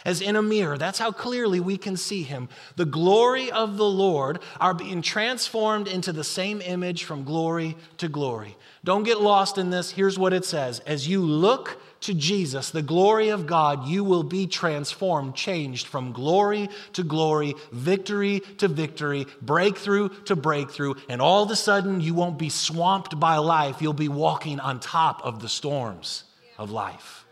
[0.05, 0.77] as in a mirror.
[0.77, 2.47] That's how clearly we can see him.
[2.75, 8.07] The glory of the Lord are being transformed into the same image from glory to
[8.07, 8.55] glory.
[8.83, 9.89] Don't get lost in this.
[9.89, 14.21] Here's what it says As you look to Jesus, the glory of God, you will
[14.21, 21.41] be transformed, changed from glory to glory, victory to victory, breakthrough to breakthrough, and all
[21.41, 23.81] of a sudden you won't be swamped by life.
[23.81, 26.25] You'll be walking on top of the storms
[26.59, 27.25] of life.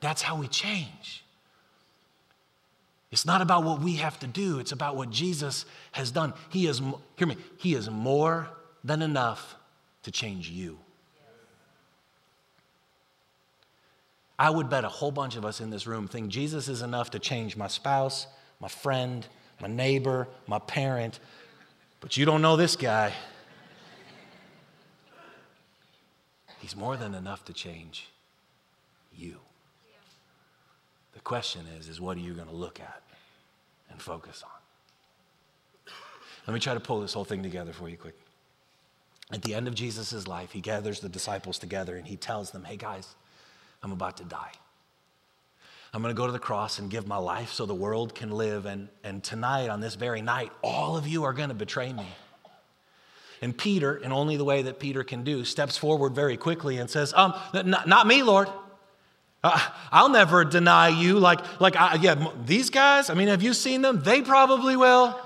[0.00, 1.19] That's how we change.
[3.10, 6.32] It's not about what we have to do, it's about what Jesus has done.
[6.48, 6.80] He is,
[7.16, 8.48] hear me, He is more
[8.84, 9.56] than enough
[10.04, 10.78] to change you.
[14.38, 17.10] I would bet a whole bunch of us in this room think Jesus is enough
[17.10, 18.26] to change my spouse,
[18.58, 19.26] my friend,
[19.60, 21.20] my neighbor, my parent,
[22.00, 23.12] but you don't know this guy.
[26.60, 28.08] He's more than enough to change
[29.14, 29.36] you.
[31.20, 33.02] The question is, is what are you going to look at
[33.90, 35.92] and focus on?
[36.46, 38.14] Let me try to pull this whole thing together for you quick.
[39.30, 42.64] At the end of Jesus' life, he gathers the disciples together and he tells them,
[42.64, 43.14] hey guys,
[43.82, 44.52] I'm about to die.
[45.92, 48.30] I'm going to go to the cross and give my life so the world can
[48.30, 48.64] live.
[48.64, 52.06] And, and tonight, on this very night, all of you are going to betray me.
[53.42, 56.88] And Peter, in only the way that Peter can do, steps forward very quickly and
[56.88, 58.48] says, um, not, not me, Lord.
[59.42, 61.18] I'll never deny you.
[61.18, 64.02] Like, like I, yeah, these guys, I mean, have you seen them?
[64.02, 65.18] They probably will.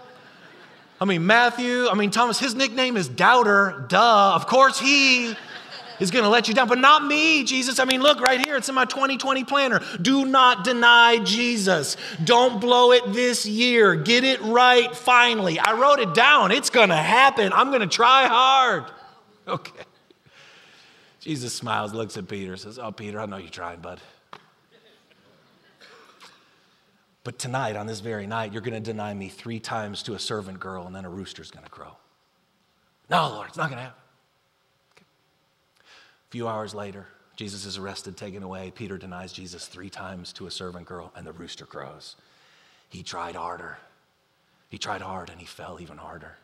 [1.00, 3.86] I mean, Matthew, I mean, Thomas, his nickname is Doubter.
[3.88, 4.34] Duh.
[4.34, 5.34] Of course he
[5.98, 7.78] is going to let you down, but not me, Jesus.
[7.80, 8.56] I mean, look right here.
[8.56, 9.80] It's in my 2020 planner.
[10.00, 11.96] Do not deny Jesus.
[12.22, 13.96] Don't blow it this year.
[13.96, 15.58] Get it right finally.
[15.58, 16.52] I wrote it down.
[16.52, 17.52] It's going to happen.
[17.52, 18.84] I'm going to try hard.
[19.46, 19.84] Okay.
[21.24, 23.98] Jesus smiles, looks at Peter, says, Oh, Peter, I know you're trying, bud.
[27.22, 30.18] But tonight, on this very night, you're going to deny me three times to a
[30.18, 31.96] servant girl, and then a rooster's going to crow.
[33.08, 34.02] No, Lord, it's not going to happen.
[34.94, 35.06] Okay.
[36.28, 38.70] A few hours later, Jesus is arrested, taken away.
[38.74, 42.16] Peter denies Jesus three times to a servant girl, and the rooster crows.
[42.90, 43.78] He tried harder.
[44.68, 46.36] He tried hard, and he fell even harder.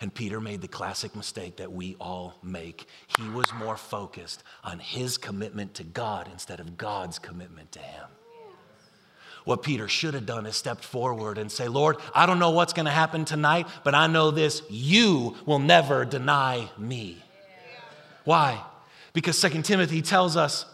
[0.00, 2.86] And Peter made the classic mistake that we all make.
[3.18, 8.06] He was more focused on his commitment to God instead of God's commitment to him.
[9.44, 12.72] What Peter should have done is stepped forward and say, Lord, I don't know what's
[12.72, 17.22] going to happen tonight, but I know this you will never deny me.
[18.24, 18.62] Why?
[19.12, 20.66] Because 2 Timothy tells us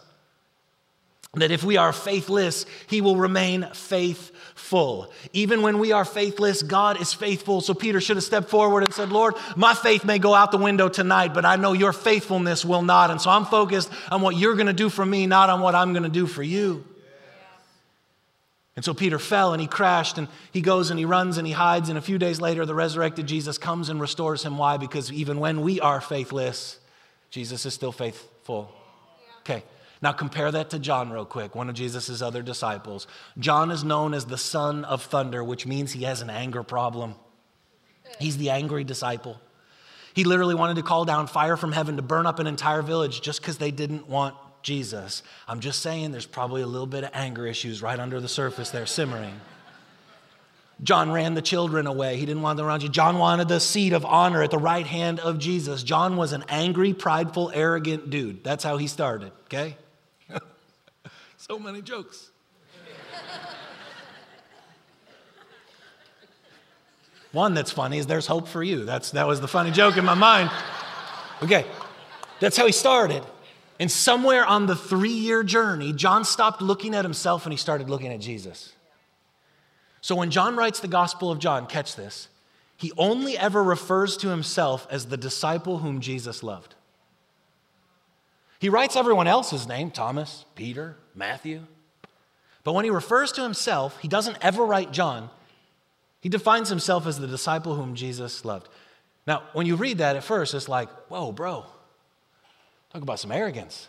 [1.35, 5.11] that if we are faithless, he will remain faithful.
[5.33, 7.61] Even when we are faithless, God is faithful.
[7.61, 10.57] So Peter should have stepped forward and said, Lord, my faith may go out the
[10.57, 13.11] window tonight, but I know your faithfulness will not.
[13.11, 15.75] And so I'm focused on what you're going to do for me, not on what
[15.75, 16.85] I'm going to do for you.
[18.75, 21.53] And so Peter fell and he crashed and he goes and he runs and he
[21.53, 21.89] hides.
[21.89, 24.57] And a few days later, the resurrected Jesus comes and restores him.
[24.59, 24.77] Why?
[24.77, 26.77] Because even when we are faithless,
[27.31, 28.71] Jesus is still faithful.
[29.39, 29.63] Okay.
[30.01, 33.07] Now compare that to John, real quick, one of Jesus' other disciples.
[33.39, 37.15] John is known as the son of thunder, which means he has an anger problem.
[38.19, 39.39] He's the angry disciple.
[40.13, 43.21] He literally wanted to call down fire from heaven to burn up an entire village
[43.21, 45.23] just because they didn't want Jesus.
[45.47, 48.71] I'm just saying there's probably a little bit of anger issues right under the surface
[48.71, 49.39] there simmering.
[50.83, 52.17] John ran the children away.
[52.17, 52.89] He didn't want them around you.
[52.89, 55.83] John wanted the seat of honor at the right hand of Jesus.
[55.83, 58.43] John was an angry, prideful, arrogant dude.
[58.43, 59.77] That's how he started, okay?
[61.49, 62.29] So many jokes.
[67.31, 68.83] One that's funny is there's hope for you.
[68.83, 70.49] That's, that was the funny joke in my mind.
[71.41, 71.65] Okay,
[72.39, 73.23] that's how he started.
[73.79, 77.89] And somewhere on the three year journey, John stopped looking at himself and he started
[77.89, 78.73] looking at Jesus.
[80.01, 82.27] So when John writes the Gospel of John, catch this,
[82.75, 86.75] he only ever refers to himself as the disciple whom Jesus loved.
[88.59, 91.61] He writes everyone else's name Thomas, Peter, Matthew.
[92.63, 95.29] But when he refers to himself, he doesn't ever write John.
[96.21, 98.67] He defines himself as the disciple whom Jesus loved.
[99.25, 101.65] Now, when you read that at first, it's like, whoa, bro,
[102.91, 103.87] Talk about some arrogance.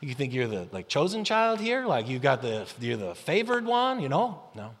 [0.00, 1.86] You think you're the like chosen child here?
[1.86, 4.42] Like you got the you're the favored one, you know?
[4.54, 4.74] No.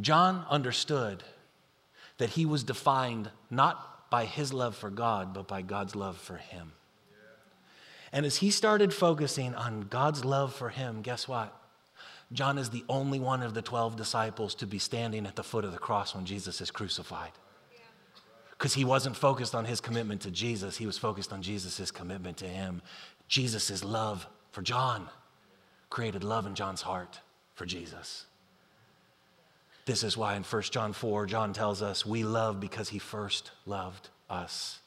[0.00, 1.22] John understood
[2.18, 6.36] that he was defined not by his love for God, but by God's love for
[6.36, 6.72] him.
[8.12, 11.56] And as he started focusing on God's love for him, guess what?
[12.32, 15.64] John is the only one of the 12 disciples to be standing at the foot
[15.64, 17.32] of the cross when Jesus is crucified
[18.60, 22.36] because he wasn't focused on his commitment to Jesus, he was focused on Jesus' commitment
[22.36, 22.82] to him.
[23.26, 25.08] Jesus' love for John
[25.88, 27.20] created love in John's heart
[27.54, 28.26] for Jesus.
[29.86, 33.50] This is why in 1 John 4, John tells us we love because he first
[33.64, 34.80] loved us.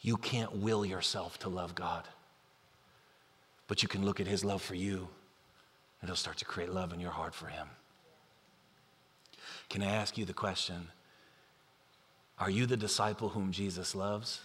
[0.00, 2.06] You can't will yourself to love God,
[3.66, 5.08] but you can look at his love for you,
[6.00, 7.68] and it'll start to create love in your heart for him.
[9.68, 10.88] Can I ask you the question?
[12.38, 14.40] Are you the disciple whom Jesus loves?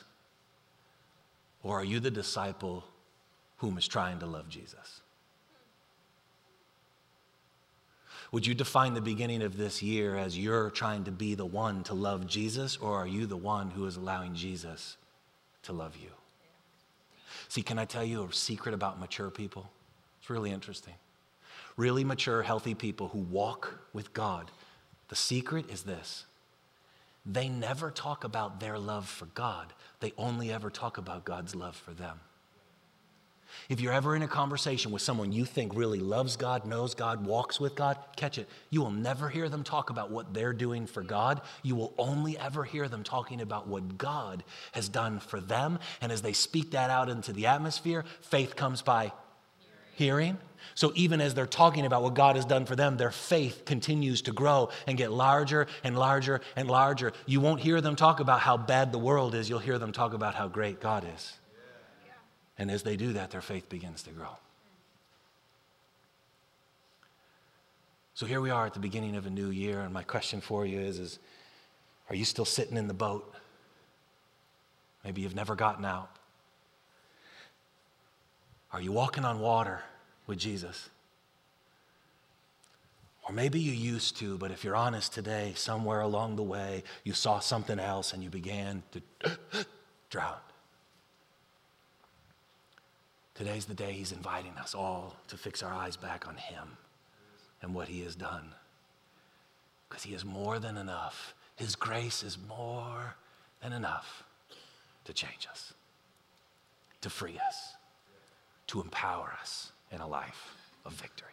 [1.62, 2.84] Or are you the disciple
[3.58, 5.01] whom is trying to love Jesus?
[8.32, 11.84] Would you define the beginning of this year as you're trying to be the one
[11.84, 14.97] to love Jesus, or are you the one who is allowing Jesus
[15.64, 16.09] to love you?
[17.47, 19.70] See, can I tell you a secret about mature people?
[20.20, 20.93] It's really interesting.
[21.78, 24.51] Really mature, healthy people who walk with God,
[25.09, 26.26] the secret is this
[27.26, 31.76] they never talk about their love for God, they only ever talk about God's love
[31.76, 32.20] for them.
[33.70, 37.26] If you're ever in a conversation with someone you think really loves God, knows God,
[37.26, 38.49] walks with God, catch it.
[38.70, 41.41] You will never hear them talk about what they're doing for God.
[41.62, 44.43] You will only ever hear them talking about what God
[44.74, 45.80] has done for them.
[46.01, 49.12] And as they speak that out into the atmosphere, faith comes by
[49.95, 50.38] hearing.
[50.76, 54.22] So even as they're talking about what God has done for them, their faith continues
[54.24, 57.14] to grow and get larger and larger and larger.
[57.26, 60.14] You won't hear them talk about how bad the world is, you'll hear them talk
[60.14, 61.34] about how great God is.
[62.58, 64.38] And as they do that, their faith begins to grow.
[68.16, 70.66] So here we are at the beginning of a new year, and my question for
[70.66, 71.20] you is, is
[72.10, 73.34] are you still sitting in the boat?
[75.04, 76.10] Maybe you've never gotten out.
[78.72, 79.82] Are you walking on water
[80.28, 80.89] with Jesus?
[83.28, 87.14] Or maybe you used to, but if you're honest today, somewhere along the way, you
[87.14, 89.38] saw something else and you began to
[90.10, 90.36] drown.
[93.36, 96.77] Today's the day He's inviting us all to fix our eyes back on Him
[97.61, 98.53] and what He has done.
[99.89, 101.34] Because He is more than enough.
[101.55, 103.15] His grace is more
[103.61, 104.23] than enough
[105.05, 105.73] to change us,
[107.01, 107.75] to free us
[108.73, 110.55] to empower us in a life
[110.86, 111.29] of victory.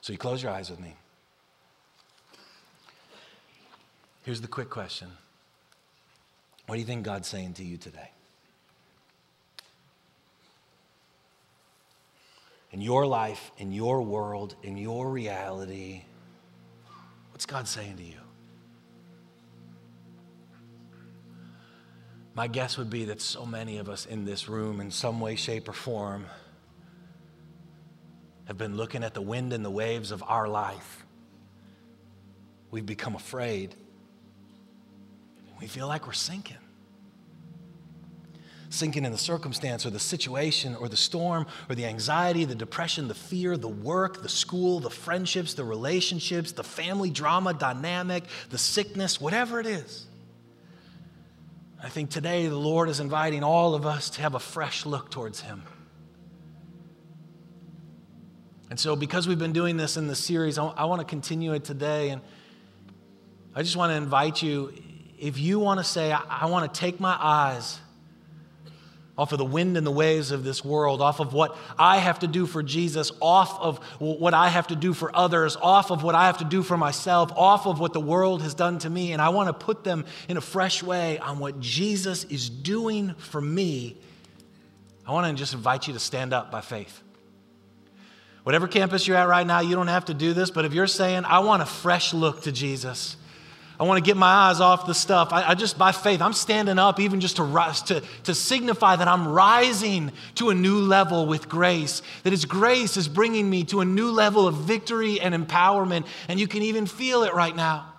[0.00, 0.94] So you close your eyes with me.
[4.22, 5.08] Here's the quick question
[6.66, 8.10] What do you think God's saying to you today?
[12.72, 16.02] In your life, in your world, in your reality,
[17.30, 18.18] what's God saying to you?
[22.34, 25.36] My guess would be that so many of us in this room, in some way,
[25.36, 26.26] shape, or form,
[28.44, 31.06] have been looking at the wind and the waves of our life.
[32.70, 33.74] We've become afraid.
[35.58, 36.58] We feel like we're sinking.
[38.68, 43.08] Sinking in the circumstance or the situation or the storm or the anxiety, the depression,
[43.08, 48.58] the fear, the work, the school, the friendships, the relationships, the family drama dynamic, the
[48.58, 50.06] sickness, whatever it is.
[51.82, 55.10] I think today the Lord is inviting all of us to have a fresh look
[55.10, 55.62] towards Him.
[58.70, 61.64] And so, because we've been doing this in the series, I, want to continue it
[61.64, 62.10] today.
[62.10, 62.20] And
[63.54, 64.72] I just want to invite you
[65.18, 67.78] if you want to say, I, want to take my eyes
[69.18, 72.18] off of the wind and the waves of this world, off of what I have
[72.18, 76.02] to do for Jesus, off of what I have to do for others, off of
[76.02, 78.90] what I have to do for myself, off of what the world has done to
[78.90, 79.12] me.
[79.12, 83.14] And I want to put them in a fresh way on what Jesus is doing
[83.14, 83.96] for me.
[85.06, 87.02] I want to just invite you to stand up by faith.
[88.42, 90.86] Whatever campus you're at right now, you don't have to do this, but if you're
[90.86, 93.16] saying, I want a fresh look to Jesus,
[93.78, 95.32] I want to get my eyes off the stuff.
[95.32, 97.44] I, I, just, by faith, I'm standing up even just to,
[97.86, 102.00] to, to signify that I'm rising to a new level with grace.
[102.22, 106.06] That His grace is bringing me to a new level of victory and empowerment.
[106.28, 107.92] And you can even feel it right now.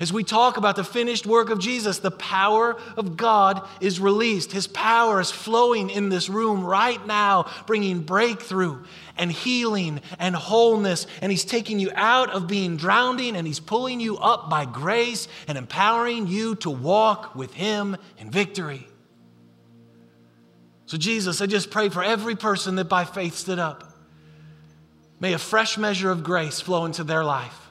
[0.00, 4.52] As we talk about the finished work of Jesus, the power of God is released.
[4.52, 8.84] His power is flowing in this room right now, bringing breakthrough
[9.16, 11.08] and healing and wholeness.
[11.20, 15.26] And He's taking you out of being drowning and He's pulling you up by grace
[15.48, 18.86] and empowering you to walk with Him in victory.
[20.86, 23.92] So, Jesus, I just pray for every person that by faith stood up.
[25.18, 27.67] May a fresh measure of grace flow into their life.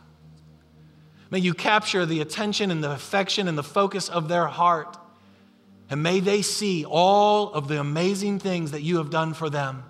[1.30, 4.98] May you capture the attention and the affection and the focus of their heart.
[5.90, 9.84] And may they see all of the amazing things that you have done for them.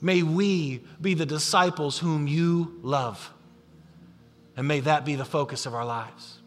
[0.00, 3.32] May we be the disciples whom you love.
[4.56, 6.38] And may that be the focus of our lives.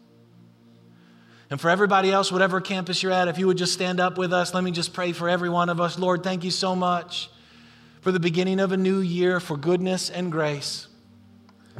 [1.48, 4.32] And for everybody else, whatever campus you're at, if you would just stand up with
[4.32, 5.98] us, let me just pray for every one of us.
[5.98, 7.30] Lord, thank you so much
[8.00, 10.88] for the beginning of a new year, for goodness and grace.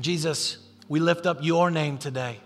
[0.01, 0.59] Jesus,
[0.89, 2.41] we lift up your name today.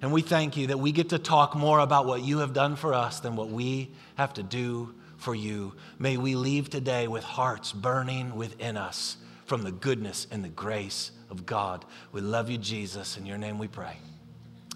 [0.00, 2.74] And we thank you that we get to talk more about what you have done
[2.74, 5.74] for us than what we have to do for you.
[5.98, 11.12] May we leave today with hearts burning within us from the goodness and the grace
[11.30, 11.84] of God.
[12.10, 13.16] We love you, Jesus.
[13.16, 13.96] In your name we pray.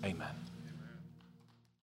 [0.04, 0.45] Amen.